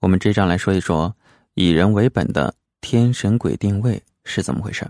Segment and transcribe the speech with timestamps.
[0.00, 1.12] 我们这章来说一说
[1.54, 4.88] 以人为本的天神鬼定位是怎么回事。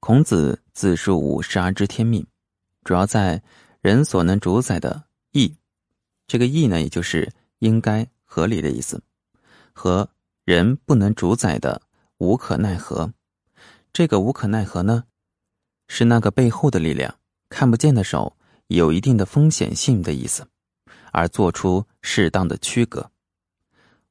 [0.00, 2.24] 孔子自述五十而知天命，
[2.84, 3.42] 主要在
[3.80, 5.56] 人所能主宰的义，
[6.26, 9.02] 这个义呢，也就是应该合理的意思，
[9.72, 10.06] 和
[10.44, 11.80] 人不能主宰的
[12.18, 13.10] 无可奈何。
[13.94, 15.04] 这个无可奈何呢，
[15.88, 17.16] 是那个背后的力量
[17.48, 18.36] 看不见的手，
[18.66, 20.46] 有一定的风险性的意思，
[21.12, 23.10] 而做出适当的区隔。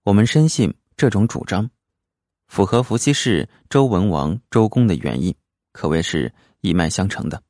[0.05, 1.67] 我们深信这种主张，
[2.47, 5.35] 符合伏羲氏周文王周公的原意，
[5.71, 7.41] 可谓是一脉相承的。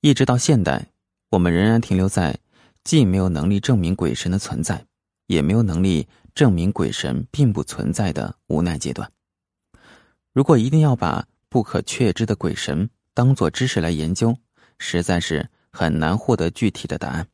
[0.00, 0.84] 一直到现代，
[1.30, 2.36] 我们仍然停留在
[2.82, 4.84] 既没有能力证明鬼神的存在，
[5.28, 9.08] 也没有能力证明鬼神并不存在的无奈阶段。
[10.32, 14.36] 如果一定要把不可确知的鬼神当做知识来研究，
[14.78, 17.24] 实在是很难获得具体的答案，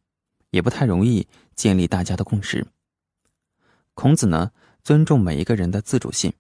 [0.51, 2.67] 也不太容易建立大家的共识。
[3.97, 4.51] 孔子呢，
[4.85, 6.31] 尊重每一个人的自主性，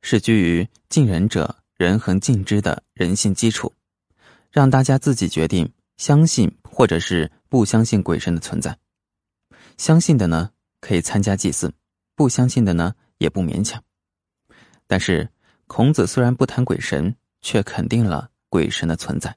[0.00, 3.70] 是居于敬人者人恒敬之的人性基础，
[4.50, 8.74] 让大家自己决定相信或者是不相信鬼神的存在。
[9.76, 11.68] 相信的呢，可以参加祭祀；
[12.16, 13.84] 不相信的呢，也不勉强。
[14.86, 15.28] 但是，
[15.66, 19.36] 孔子虽然不谈鬼神，却肯定了鬼神的存在。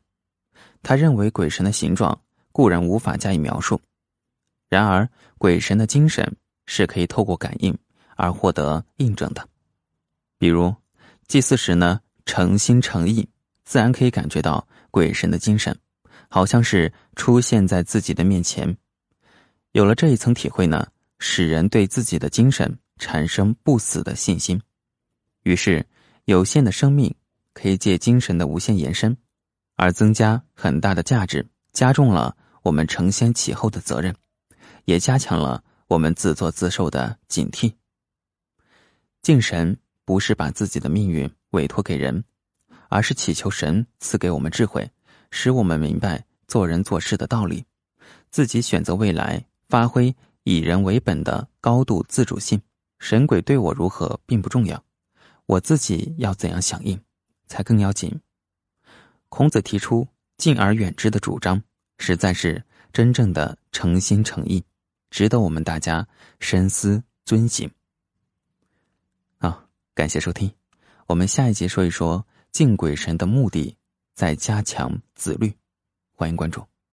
[0.82, 2.24] 他认为鬼神的形状
[2.54, 3.82] 固然无法加以描述，
[4.70, 6.38] 然而鬼神的精神。
[6.66, 7.78] 是可以透过感应
[8.16, 9.48] 而获得印证的，
[10.38, 10.74] 比如
[11.28, 13.28] 祭祀时呢，诚心诚意，
[13.64, 15.78] 自然可以感觉到鬼神的精神，
[16.30, 18.78] 好像是出现在自己的面前。
[19.72, 20.88] 有了这一层体会呢，
[21.20, 24.62] 使人对自己的精神产生不死的信心。
[25.44, 25.86] 于是，
[26.26, 27.14] 有限的生命
[27.54, 29.18] 可以借精神的无限延伸，
[29.76, 34.16] 而增加很大的价值，加重了我们承先启后的责任，
[34.86, 35.64] 也加强了。
[35.94, 37.72] 我们自作自受的警惕。
[39.22, 42.24] 敬神不是把自己的命运委托给人，
[42.90, 44.90] 而是祈求神赐给我们智慧，
[45.30, 47.64] 使我们明白做人做事的道理，
[48.32, 52.60] 自己选择未来，发挥以人为本的高度自主性。
[52.98, 54.84] 神鬼对我如何并不重要，
[55.46, 57.00] 我自己要怎样响应
[57.46, 58.20] 才更要紧。
[59.30, 61.62] 孔子提出敬而远之的主张，
[62.00, 64.64] 实在是真正的诚心诚意。
[65.14, 66.08] 值得我们大家
[66.40, 67.70] 深思尊行。
[69.38, 69.64] 啊，
[69.94, 70.52] 感谢收听，
[71.06, 73.78] 我们下一节说一说敬鬼神的目的，
[74.16, 75.56] 在加强自律，
[76.16, 76.73] 欢迎关注。